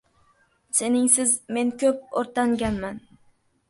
Seningsiz 0.79 1.35
men 1.59 1.71
ko‘p 1.85 2.11
o‘rtanganman 2.25 3.03